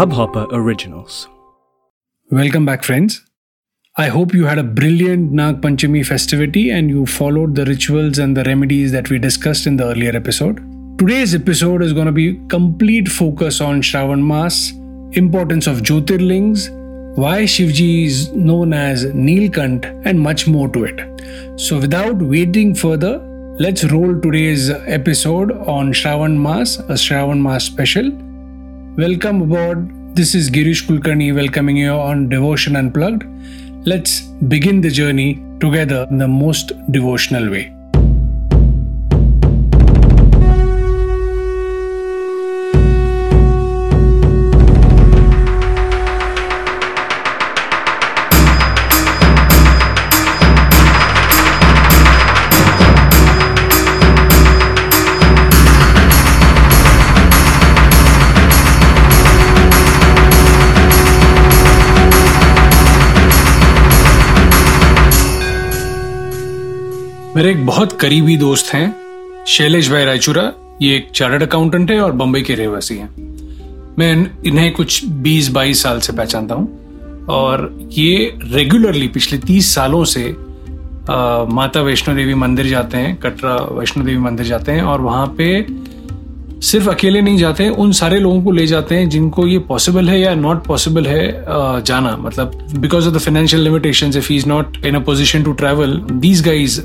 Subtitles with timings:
[0.00, 1.28] Hubhopper Originals.
[2.30, 3.22] Welcome back, friends.
[3.98, 8.36] I hope you had a brilliant Nag Panchami festivity and you followed the rituals and
[8.36, 10.56] the remedies that we discussed in the earlier episode.
[10.98, 14.72] Today's episode is going to be complete focus on Shravan Mas,
[15.18, 16.70] importance of Jyotirlings,
[17.16, 21.60] why Shivji is known as Neelkant, and much more to it.
[21.60, 23.18] So, without waiting further,
[23.64, 28.10] let's roll today's episode on Shravan Mas, a Shravan Mas special.
[28.96, 30.16] Welcome aboard.
[30.16, 33.26] This is Girish Kulkarni welcoming you on Devotion Unplugged.
[33.84, 34.22] Let's
[34.54, 37.79] begin the journey together in the most devotional way.
[67.40, 68.96] मेरे एक बहुत करीबी दोस्त हैं
[69.46, 70.42] शैलेश भाई रायचूरा।
[70.82, 73.14] ये एक chartered accountant है और बम्बई के रहवासी हैं।
[73.98, 80.36] मैं इन्हें कुछ 20-22 साल से पहचानता हूँ। और ये रेगुलरली पिछले 30 सालों से
[81.10, 85.26] आ, माता वैष्णो देवी मंदिर जाते हैं कटरा वैष्णो देवी मंदिर जाते हैं और वहाँ
[85.26, 85.66] पे
[86.62, 90.08] सिर्फ़ अकेले नहीं जाते हैं उन सारे लोगों को ले जाते हैं जिनको ये पॉसिबल
[90.08, 91.22] है या नॉट पॉसिबल है
[91.86, 95.52] जाना। मतलब because of the financial limitations if he is not in a position to
[95.62, 96.80] travel these guys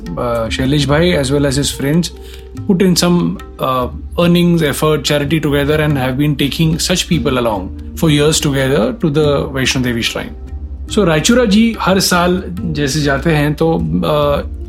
[0.55, 2.11] Shailesh भाई as well as his friends
[2.67, 3.17] put in some
[3.59, 3.87] uh,
[4.23, 7.65] earnings effort charity together and have been taking such people along
[8.01, 8.51] for years to
[9.17, 9.25] the
[9.57, 10.33] Vaishno Devi shrine.
[10.91, 12.43] So Raichura ji हर साल
[12.79, 13.69] जैसे जाते हैं तो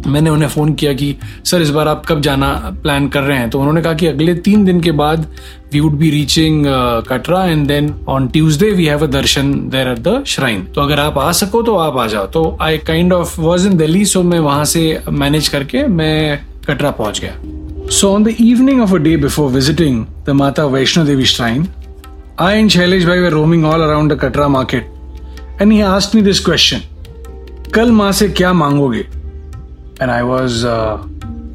[0.06, 2.48] मैंने उन्हें phone किया कि, sir, इस बार आप कब जाना
[2.82, 3.50] प्लान कर रहे हैं?
[3.50, 5.26] तो उन्होंने कहा कि अगले तीन दिन के बाद
[5.72, 6.64] we would be reaching
[7.08, 11.00] Katra and then on Tuesday we have a darshan there at the shrine तो अगर
[11.00, 14.22] आप आ सको तो आप आ जाओ। तो I kind of was in Delhi so
[14.22, 16.38] मैं वहाँ से मैनेज करके मैं
[16.68, 17.34] कटरा पहुँच गया।
[17.90, 21.66] So on the evening of a day before visiting the Mata Vaishno Devi shrine
[22.40, 24.90] I and Shailesh भाई were roaming all around the Katra market
[25.62, 26.80] and he asked me this question
[27.74, 29.04] कल माँ से क्या मांगोगे?
[30.02, 30.64] And I was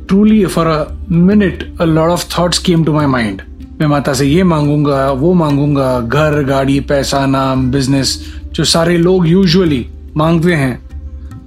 [0.07, 3.41] truly for a minute a lot of thoughts came to my mind
[3.81, 9.27] मैं माता से ये मांगूँगा, वो मांगूँगा, घर, गाड़ी, पैसा, नाम बिज़नेस जो सारे लोग
[9.27, 9.87] यूजुअली
[10.17, 10.81] मांगते हैं।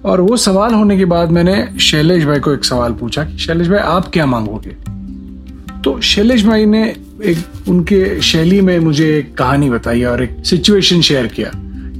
[0.05, 3.69] और वो सवाल होने के बाद मैंने शैलेश भाई को एक सवाल पूछा कि, शैलेश
[3.69, 4.77] भाई, आप क्या मांगोगे?
[5.83, 11.01] तो शैलेश भाई ने एक, उनके शैली में मुझे एक कहानी बताई और एक सिचुएशन
[11.01, 11.51] शेयर किया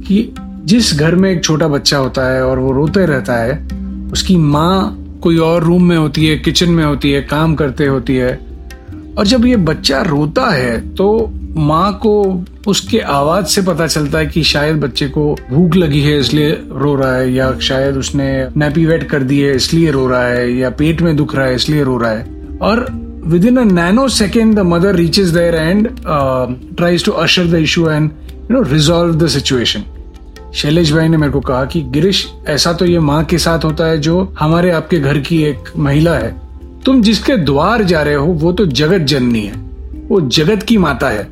[0.07, 0.35] कि
[0.65, 3.67] जिस घर में एक छोटा बच्चा होता है और वो रोते रहता है
[4.11, 8.15] उसकी माँ कोई और रूम में होती है किचन में होती है, काम करते होती
[8.15, 8.39] है।
[9.17, 11.07] और जब ये बच्चा रोता है तो
[11.57, 16.17] माँ को उसके आवाज़ से पता चलता है कि शायद बच्चे को भूख लगी है,
[16.19, 18.27] इसलिए रो रहा है, या शायद उसने
[18.57, 21.55] नैपी वेट कर दी है, इसलिए रो रहा है, या पेट में दुख रहा है,
[21.55, 22.85] इसलिए रो रहा है। और
[23.45, 25.89] within a nano second the mother reaches there and
[26.77, 28.09] tries to usher the issue and
[28.51, 29.83] you know resolve the situation
[30.55, 33.85] Shailesh भाई ने मेरे को कहा कि गिरीश ऐसा तो ये माँ के साथ होता
[33.85, 36.35] है जो हमारे आपके घर की एक महिला है।
[36.85, 39.53] तुम जिसके द्वार जा रहे हो वो तो जगत जननी है।
[40.07, 41.27] वो जगत की माता है।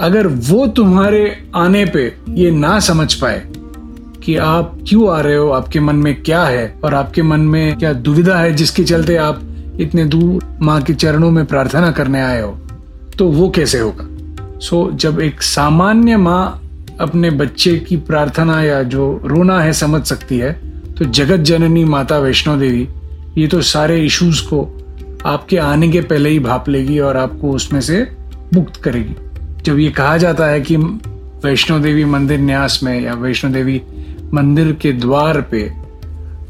[0.00, 3.46] अगर वो तुम्हारे आने पे ये ना समझ पाए
[4.22, 7.78] कि आप क्यों आ रहे हो आपके मन में क्या है और आपके मन में
[7.78, 9.40] क्या दुविधा है जिसके चलते आप
[9.80, 12.58] इतने दूर माँ के चरणों में प्रार्थना करने आए हो
[13.18, 14.08] तो वो कैसे होगा?
[14.60, 16.61] सो so, जब एक सामान्य माँ
[17.02, 20.52] अपने बच्चे की प्रार्थना या जो रोना है समझ सकती है
[20.92, 22.88] तो जगत जननी माता वैष्णो देवी,
[23.38, 24.60] ये तो सारे इश्यूज़ को
[25.26, 28.02] आपके आने के पहले ही भाप लेगी और आपको उसमें से
[28.54, 29.16] मुक्त करेगी।
[29.62, 30.76] जब ये कहा जाता है कि
[31.44, 33.80] वैष्णो देवी मंदिर न्यास में या वैष्णो देवी
[34.34, 35.70] मंदिर के द्वार पे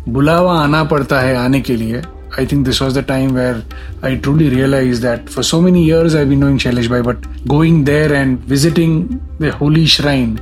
[0.08, 2.02] बुलावा आना पड़ता है आने के लिए
[2.36, 3.62] I think this was the time where
[4.02, 7.84] I truly realized that for so many years I've been knowing Shailesh Bhai, but going
[7.84, 10.40] there and visiting the holy shrine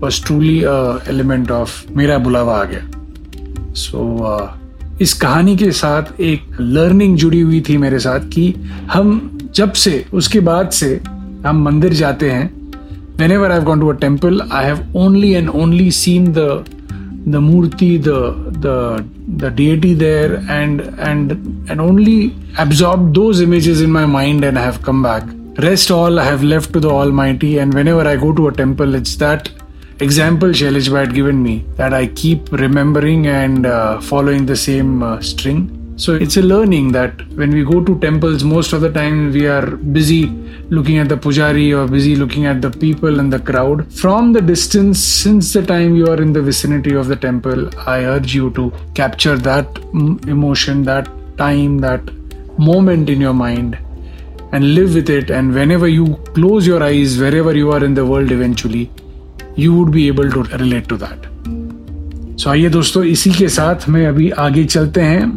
[0.00, 2.90] was truly a element of मेरा बुलावा आ गया
[3.74, 4.48] so, uh,
[5.02, 8.52] इस कहानी के साथ एक learning जुड़ी हुई थी मेरे साथ कि
[8.92, 10.94] हम जब से उसके बाद से
[11.46, 12.64] हम मंदिर जाते हैं
[13.16, 16.64] whenever I've gone to a temple, I have only and only seen the
[17.26, 18.18] the murti, the
[18.66, 19.04] the
[19.38, 21.32] the deity there and and
[21.68, 25.24] and only absorbed those images in my mind and I have come back.
[25.58, 28.94] Rest all I have left to the almighty and whenever I go to a temple
[28.94, 29.50] it's that
[30.00, 35.20] example Shailesh had given me that I keep remembering and uh, following the same uh,
[35.20, 39.33] string So it's a learning that when we go to temples, most of the time
[39.33, 39.65] we are
[39.97, 40.27] busy
[40.69, 43.91] looking at the pujari or busy looking at the people and the crowd.
[43.93, 48.05] From the distance, since the time you are in the vicinity of the temple, I
[48.05, 49.77] urge you to capture that
[50.27, 52.01] emotion, that time, that
[52.57, 53.77] moment in your mind
[54.53, 55.29] and live with it.
[55.29, 58.89] And whenever you close your eyes, wherever you are in the world eventually,
[59.55, 61.27] you would be able to relate to that.
[62.39, 65.27] So so, आइए दोस्तों इसी के साथ में अभी आगे चलते हैं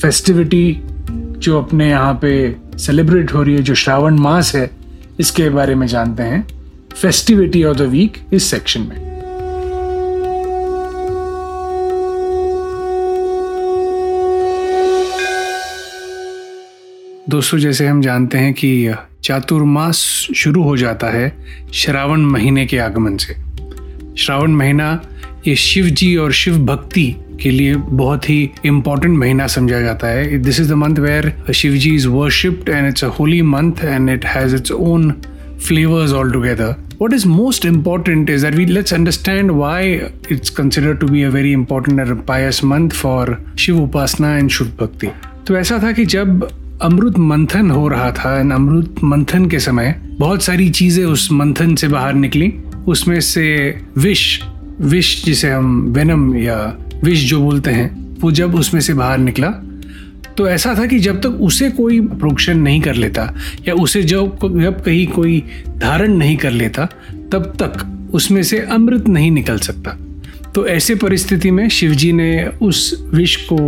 [0.00, 4.70] फेस्टिविटी जो अपने यहाँ पे सेलिब्रेट हो रही है, जो श्रावण मास है,
[5.20, 6.46] इसके बारे में जानते हैं।
[7.02, 9.12] फेस्टिविटी ऑफ़ द वीक इस सेक्शन में।
[17.28, 19.96] दोस्तों, जैसे हम जानते हैं कि चातुर्मास
[20.36, 21.36] शुरू हो जाता है
[21.74, 23.36] श्रावण महीने के आगमन से।
[24.18, 25.00] श्रावण महीना
[25.46, 30.38] ये शिव जी और शिव भक्ति के लिए बहुत ही इम्पोर्टेंट महीना समझा जाता है।
[30.38, 34.10] This is the month where Shiv ji is worshipped and it's a holy month and
[34.10, 35.14] it has its own
[35.66, 40.00] flavours all together what is most important is that we let's understand why
[40.32, 44.76] it's consider to be a very important and pious month for Shiv Upasana and शुभ
[44.80, 45.08] भक्ति
[45.46, 46.48] तो ऐसा था कि जब
[46.82, 51.74] अमृत मंथन हो रहा था एंड अमृत मंथन के समय बहुत सारी चीज़ें उस मंथन
[51.74, 52.54] से बाहर निकली।
[52.88, 54.40] उसमें से विश
[54.82, 56.56] विष जिसे हम वेनम या
[57.04, 59.48] विष जो बोलते हैं, वो जब उसमें से बाहर निकला
[60.36, 63.22] तो ऐसा था कि जब तक उसे कोई प्रोक्शन नहीं कर लेता
[63.68, 65.42] या उसे जब जब कहीं कोई
[65.78, 66.84] धारण नहीं कर लेता,
[67.32, 69.96] तब तक उसमें से अमृत नहीं निकल सकता।
[70.54, 73.58] तो ऐसे परिस्थिति में शिवजी ने उस विष को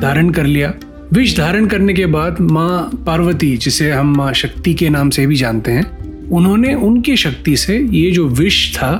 [0.00, 0.72] धारण कर लिया।
[1.12, 5.36] विष धारण करने के बाद माँ पार्वती, जिसे हम माँ शक्ति के नाम से भी
[5.36, 8.92] जानते हैं, उन्होंने उनकी शक्ति से ये जो विष था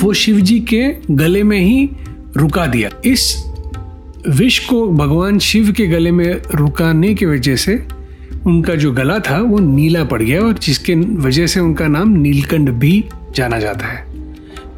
[0.00, 1.90] वो शिव जी के गले में ही
[2.36, 3.44] रुका दिया। इस
[4.28, 7.84] विष को भगवान शिव के गले में रुकाने की वजह से
[8.46, 12.68] उनका जो गला था, वो नीला पड़ गया और जिसके वजह से उनका नाम नीलकंठ
[12.68, 13.04] भी
[13.36, 14.06] जाना जाता है।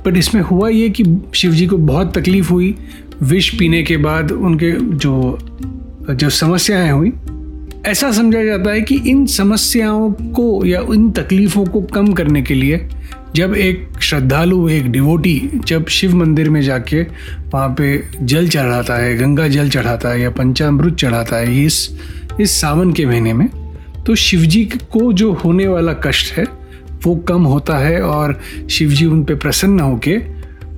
[0.04, 2.74] पर इसमें हुआ ये कि शिव जी को बहुत तकलीफ़ हुई।
[3.22, 5.38] विष पीने के बाद उनके जो
[6.10, 7.12] जो समस्याएँ हुई।
[7.86, 12.54] ऐसा समझा जाता है कि इन समस्याओं को या इन तकलीफ़ों को कम करने के
[12.54, 12.88] लिए
[13.36, 19.16] जब एक श्रद्धालु, एक डिवोटी जब शिव मंदिर में जाके वहाँ पे जल चढ़ाता है,
[19.16, 21.88] गंगा जल चढ़ाता है या पंचामृत चढ़ाता है इस
[22.40, 23.48] इस सावन के महीने में
[24.06, 26.44] तो शिव जी को जो होने वाला कष्ट है,
[27.04, 28.40] वो कम होता है और
[28.70, 30.18] शिव जी उन पर प्रसन्न होके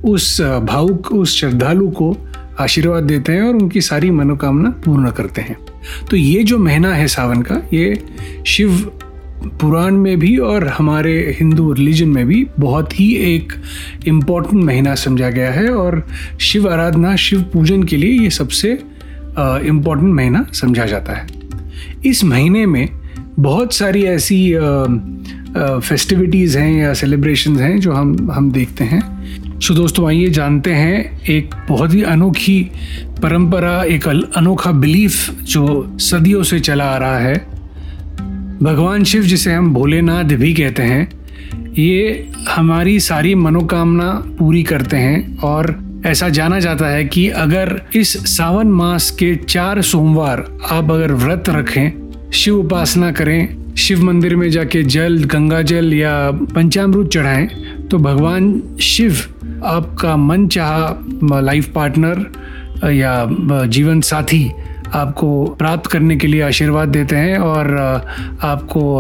[0.05, 2.17] उस भावुक, उस श्रद्धालु को
[2.61, 5.57] आशीर्वाद देते हैं और उनकी सारी मनोकामना पूर्ण करते हैं।
[6.11, 7.99] तो ये जो महीना है सावन का, ये
[8.47, 8.96] शिव
[9.61, 13.53] पुराण में भी और हमारे हिंदू रिलीजन में भी बहुत ही एक
[14.07, 16.07] इंपॉर्टेंट महीना समझा गया है और
[16.41, 18.73] शिव आराधना, शिव पूजन के लिए ये सबसे
[19.39, 21.27] इंपॉर्टेंट महीना समझा जाता है।
[22.07, 22.89] इस महीने में
[23.39, 24.39] बहुत सारी ऐसी
[25.81, 31.23] फेस्टिविटीज़ हैं या सेलिब्रेशन हैं जो हम हम देखते हैं। सो दोस्तों, आइए जानते हैं
[31.25, 32.61] एक बहुत ही अनोखी
[33.23, 37.56] परंपरा, एक अनोखा बिलीफ जो सदियों से चला आ रहा है।
[38.63, 41.09] भगवान शिव जिसे हम भोलेनाथ भी कहते हैं,
[41.79, 45.75] ये हमारी सारी मनोकामना पूरी करते हैं और
[46.07, 51.49] ऐसा जाना जाता है कि अगर इस सावन मास के चार सोमवार आप अगर व्रत
[51.49, 57.49] रखें, शिव उपासना करें, शिव मंदिर में जाके जल, गंगा जल या पंचामृत चढ़ाएँ
[57.91, 59.17] तो भगवान शिव
[59.65, 62.27] आपका मन चाह लाइफ पार्टनर
[62.93, 63.27] या
[63.67, 64.45] जीवन साथी
[64.95, 67.77] आपको प्राप्त करने के लिए आशीर्वाद देते हैं और
[68.43, 68.99] आपको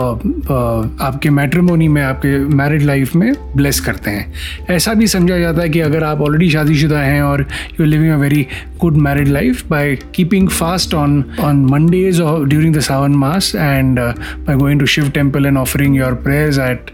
[1.00, 4.32] आपके मैट्रिमोनी में, आपके मैरिड लाइफ में ब्लेस करते हैं।
[4.70, 7.46] ऐसा भी समझा जाता है कि अगर आप ऑलरेडी शादीशुदा हैं और
[7.80, 8.46] you living a very
[8.80, 14.00] good married life by keeping fast on on Mondays during the Sawan mass and
[14.46, 16.90] by going to Shiv temple and offering your prayers at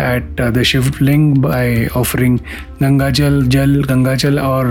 [0.00, 0.62] at the
[1.02, 2.38] Shivling by offering
[2.82, 4.66] Ganga jal jal Ganga jal और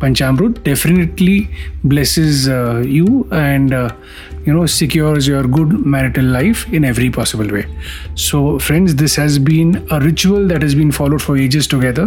[0.00, 1.48] पंचामृत definitely
[1.86, 2.46] blesses
[2.98, 3.88] you and uh,
[4.44, 7.64] you know secures your good marital life in every possible way.
[8.26, 12.06] So friends this has been a ritual that has been followed for ages together.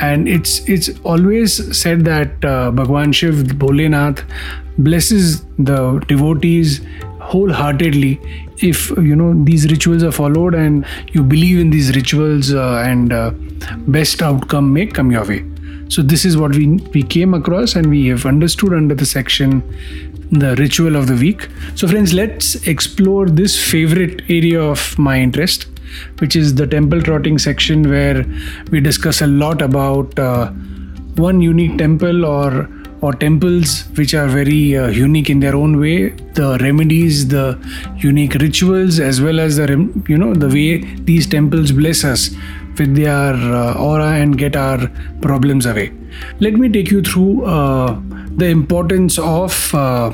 [0.00, 4.24] And it's it's always said that uh, bhagwan shiv bholenath
[4.78, 6.80] blesses the devotees
[7.20, 8.20] wholeheartedly
[8.58, 13.12] if you know these rituals are followed and you believe in these rituals uh, and
[13.12, 13.30] uh,
[13.98, 15.44] best outcome may come your way.
[15.88, 19.62] So this is what we we came across and we have understood under the section
[20.30, 21.48] the ritual of the week.
[21.74, 25.66] So friends, let's explore this favorite area of my interest,
[26.18, 28.24] which is the temple trotting section where
[28.70, 30.48] we discuss a lot about uh,
[31.16, 32.68] one unique temple or
[33.02, 37.58] or temples which are very uh, unique in their own way the remedies the
[37.98, 39.66] unique rituals as well as the
[40.08, 40.78] you know the way
[41.10, 42.30] these temples bless us
[42.78, 44.88] with their uh, aura and get our
[45.20, 45.92] problems away
[46.40, 48.00] let me take you through uh,
[48.36, 50.12] the importance of uh,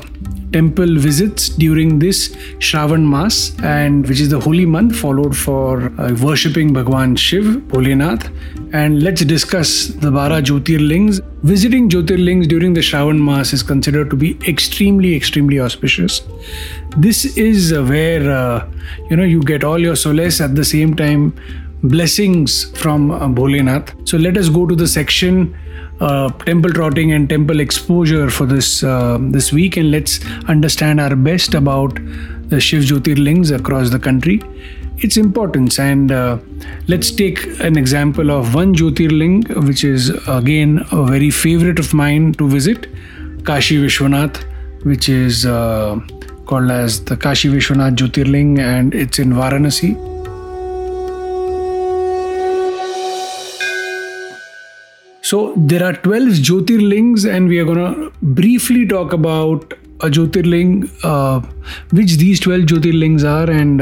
[0.53, 6.13] temple visits during this Shravan Mas, and which is the holy month followed for uh,
[6.21, 8.31] worshipping Bhagwan Shiv, Bholenath.
[8.71, 11.19] And let's discuss the Bara Jyotirlings.
[11.41, 16.21] Visiting Jyotirlings during the Shravan Mas is considered to be extremely, extremely auspicious.
[16.97, 18.71] This is uh, where uh,
[19.09, 21.33] you know you get all your solace at the same time
[21.83, 24.07] blessings from uh, Bholenath.
[24.07, 25.57] So let us go to the section
[26.03, 30.19] uh, temple trotting and temple exposure for this uh, this week, and let's
[30.55, 31.99] understand our best about
[32.53, 34.41] the Shiv Jyotirlings across the country,
[34.97, 36.37] its importance, and uh,
[36.87, 42.33] let's take an example of one Jyotirling, which is again a very favorite of mine
[42.33, 42.87] to visit,
[43.45, 44.43] Kashi Vishwanath,
[44.83, 45.99] which is uh,
[46.45, 50.12] called as the Kashi Vishwanath Jyotirling, and it's in Varanasi.
[55.33, 57.85] So there are twelve jyotirlingas and we are gonna
[58.23, 59.73] briefly talk about
[60.03, 60.83] a jyotirlinga
[61.93, 63.81] which these twelve jyotirlingas are and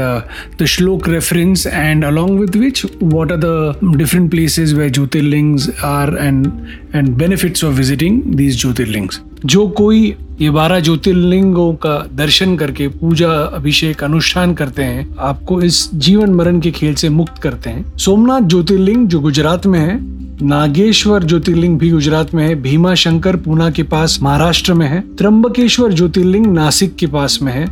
[0.60, 6.16] the shloka reference and along with which what are the different places where jyotirlingas are
[6.20, 6.46] and
[6.94, 13.30] and benefits of visiting these jyotirlingas जो कोई ये बारह ज्योतिर्लिंगों का दर्शन करके पूजा,
[13.30, 18.40] अभिषेक, अनुष्ठान करते हैं, आपको इस जीवन मरण के खेल से मुक्त करते हैं। सोमनाथ
[18.40, 20.00] ज्योतिर्लिंग जो गुजरात में है
[20.42, 25.92] नागेश्वर ज्योतिर्लिंग भी गुजरात में है भीमा शंकर पूना के पास महाराष्ट्र में है त्र्यंबकेश्वर
[25.92, 27.66] ज्योतिर्लिंग नासिक के पास में है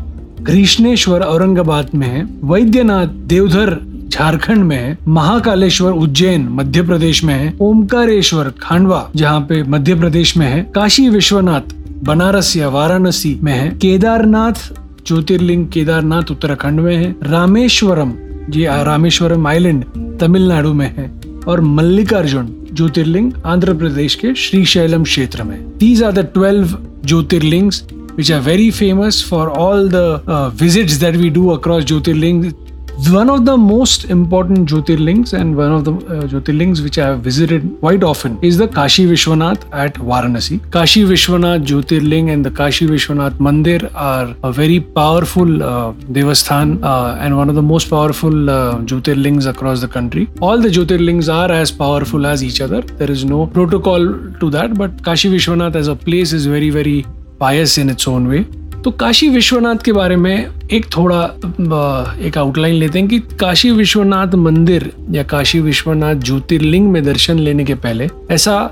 [0.47, 3.77] कृष्णेश्वर औरंगाबाद में है वैद्यनाथ देवधर
[4.09, 10.37] झारखंड में है महाकालेश्वर उज्जैन मध्य प्रदेश में है ओमकारेश्वर खांडवा जहाँ पे मध्य प्रदेश
[10.37, 11.75] में है काशी विश्वनाथ
[12.05, 14.69] बनारस या वाराणसी में है केदारनाथ
[15.07, 18.15] ज्योतिर्लिंग केदारनाथ उत्तराखंड में है रामेश्वरम
[18.51, 19.85] जी रामेश्वरम आइलैंड
[20.21, 21.11] तमिलनाडु में है
[21.49, 27.83] और मल्लिकार्जुन ज्योतिर्लिंग आंध्र प्रदेश के श्री शैलम क्षेत्र में। These are the twelve jyotirlingas
[28.17, 32.45] which are very famous for all the visits that we do across jyotirlinga
[33.11, 37.21] one of the most important Jyotirlings and one of the uh, Jyotirlings which I have
[37.21, 40.61] visited quite often is the Kashi Vishwanath at Varanasi.
[40.71, 47.17] Kashi Vishwanath Jyotirling and the Kashi Vishwanath Mandir are a very powerful uh, devasthan uh,
[47.21, 50.29] and one of the most powerful uh, Jyotirlings across the country.
[50.41, 52.83] All the Jyotirlings are as powerful as each other.
[52.83, 54.01] There is no protocol
[54.41, 57.07] to that, but Kashi Vishwanath as a place is very, very
[57.39, 58.47] pious in its own way.
[58.85, 61.23] तो काशी विश्वनाथ के बारे में एक थोड़ा
[62.21, 67.65] एक outline लेते हैं कि काशी विश्वनाथ मंदिर या काशी विश्वनाथ ज्योतिर्लिंग में दर्शन लेने
[67.65, 68.71] के पहले ऐसा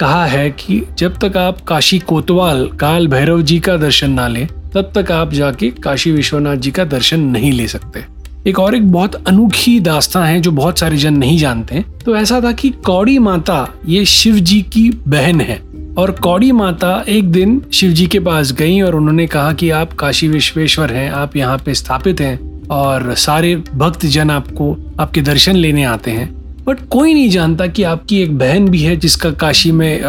[0.00, 4.46] कहा है कि जब तक आप काशी कोतवाल, काल भैरव जी का दर्शन ना लें,
[4.46, 8.04] तब तक आप जाके काशी विश्वनाथ जी का दर्शन नहीं ले सकते।
[8.46, 12.40] एक और एक बहुत अनोखी दास्ता है जो बहुत सारे जन नहीं जानते तो ऐसा
[12.40, 15.60] था कि कौड़ी माता, ये शिव जी की बहन है।
[15.98, 19.92] और कौड़ी माता एक दिन शिव जी के पास गई और उन्होंने कहा कि आप
[19.92, 25.56] काशी विश्वेश्वर हैं, आप यहाँ पे स्थापित हैं और सारे भक्त जन आपको, आपके दर्शन
[25.56, 26.28] लेने आते हैं।
[26.64, 30.00] बट कोई नहीं जानता कि आपकी एक बहन भी है जिसका काशी में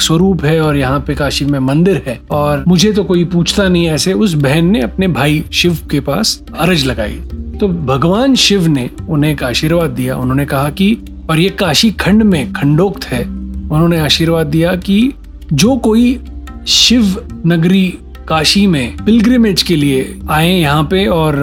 [0.00, 3.88] स्वरूप है और यहाँ पे काशी में मंदिर है। और मुझे तो कोई पूछता नहीं,
[3.88, 7.20] ऐसे उस बहन ने अपने भाई शिव के पास अरज लगाई।
[7.60, 10.96] तो भगवान शिव ने उन्हें एक आशीर्वाद दिया। उन्होंने कहा कि,
[11.30, 13.24] और ये काशी खंड में खंडोक्त है।
[13.66, 15.12] उन्होंने आशीर्वाद दिया कि
[15.52, 16.18] जो कोई
[16.66, 17.86] शिव नगरी
[18.28, 21.34] काशी में पिलग्रिमेज के लिए आए यहाँ पे और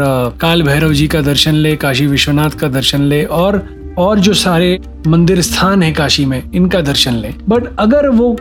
[0.41, 3.65] काल भैरव जी का दर्शन ले, काशी विश्वनाथ का दर्शन ले और
[3.97, 8.35] और जो सारे मंदिर स्थान है काशी में, इनका दर्शन ले। बट अगर वो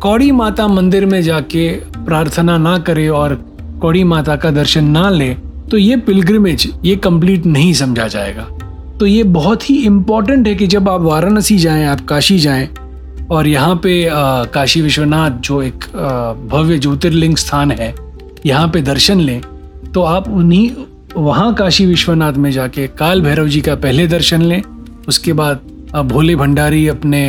[0.00, 1.68] कौड़ी माता मंदिर में जाके
[2.04, 3.34] प्रार्थना ना करे और
[3.82, 5.28] कौड़ी माता का दर्शन ना ले
[5.70, 8.42] तो ये पिलग्रिमेज ये कंप्लीट नहीं समझा जाएगा।
[9.00, 12.68] तो ये बहुत ही इम्पोर्टेंट है कि जब आप वाराणसी जाएँ, आप काशी जाएँ
[13.30, 13.92] और यहाँ पे
[14.52, 15.84] काशी विश्वनाथ जो एक
[16.50, 17.94] भव्य ज्योतिर्लिंग स्थान है,
[18.46, 19.40] यहाँ पे दर्शन लें
[19.94, 20.70] तो आप उन्हीं,
[21.16, 24.62] वहाँ काशी विश्वनाथ में जाके काल भैरव जी का पहले दर्शन लें,
[25.08, 25.60] उसके बाद
[26.06, 27.22] भोले भंडारी अपने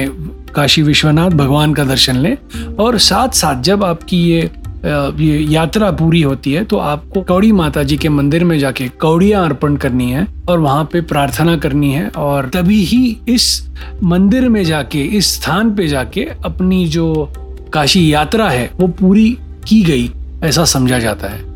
[0.55, 2.37] काशी विश्वनाथ भगवान का दर्शन लें,
[2.75, 4.49] और साथ साथ जब आपकी ये
[4.85, 9.41] ये यात्रा पूरी होती है तो आपको कौड़ी माता जी के मंदिर में जाके कौड़िया
[9.43, 13.69] अर्पण करनी है और वहाँ पे प्रार्थना करनी है और तभी ही इस
[14.03, 17.33] मंदिर में जाके, इस स्थान पे जाके अपनी जो
[17.73, 19.29] काशी यात्रा है, वो पूरी
[19.67, 20.09] की गई,
[20.43, 21.48] ऐसा समझा जाता है।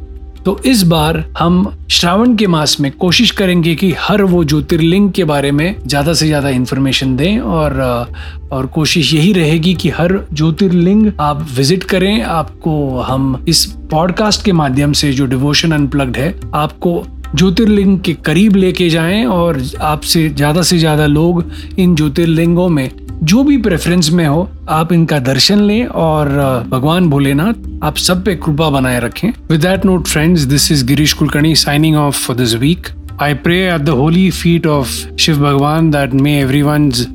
[0.45, 5.23] तो इस बार हम श्रावण के मास में कोशिश करेंगे कि हर वो ज्योतिर्लिंग के
[5.23, 7.79] बारे में ज़्यादा से ज़्यादा इन्फॉर्मेशन दें और
[8.51, 14.51] और कोशिश यही रहेगी कि हर ज्योतिर्लिंग आप विज़िट करें। आपको हम इस पॉडकास्ट के
[14.51, 17.03] माध्यम से जो डिवोशन अनप्लग्ड है, आपको
[17.35, 21.43] ज्योतिर्लिंग के करीब लेके जाएँ और आपसे ज़्यादा से ज़्यादा लोग
[21.79, 22.89] इन ज्योतिर्लिंगों में
[23.23, 26.29] जो भी प्रेफरेंस में हो आप इनका दर्शन लें और
[26.69, 31.13] भगवान भोलेनाथ आप सब पे कृपा बनाए रखें with that note friends this is Girish
[31.21, 32.87] Kulkarni signing off for this week
[33.21, 37.05] I pray at the holy feet of Shiv Bhagwan that may everyone's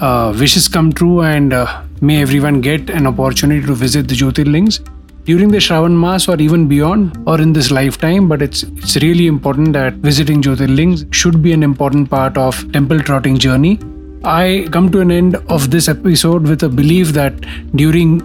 [0.00, 4.80] uh, wishes come true and uh, may everyone get an opportunity to visit the Jyotirlings
[5.24, 8.28] during the Shravan Mass or even beyond or in this lifetime.
[8.28, 13.00] But it's it's really important that visiting Jyotirlings should be an important part of temple
[13.00, 13.78] trotting journey.
[14.23, 17.33] I come to an end of this episode with a belief that
[17.75, 18.21] during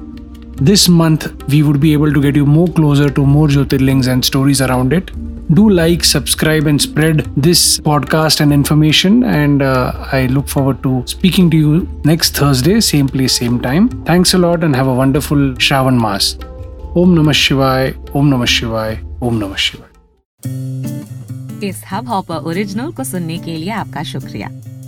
[0.57, 4.25] this month we would be able to get you more closer to more Jyotirlings and
[4.25, 5.11] stories around it.
[5.53, 9.25] Do like, subscribe, and spread this podcast and information.
[9.25, 13.89] And uh, I look forward to speaking to you next Thursday, same place, same time.
[14.05, 16.39] Thanks a lot and have a wonderful Shravan Mass.
[16.97, 19.91] Om Namah Shivaya, Om Namah Shivaya, Om Namah Shivaya.
[21.65, 24.49] इस Hubhopper original को सुनने के लिए आपका शुक्रिया